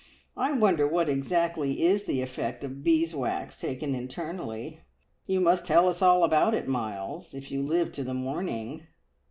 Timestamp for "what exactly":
0.87-1.83